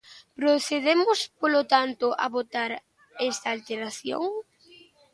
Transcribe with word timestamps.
Procedemos, 0.39 1.19
polo 1.41 1.61
tanto, 1.73 2.05
a 2.23 2.25
votar 2.35 2.71
esta 3.29 3.47
alteración. 3.55 4.23